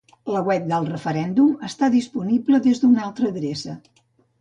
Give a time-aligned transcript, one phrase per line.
[0.35, 3.81] La web del referèndum està disponible des d'una altra adreça